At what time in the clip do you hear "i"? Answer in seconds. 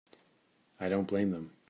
0.79-0.89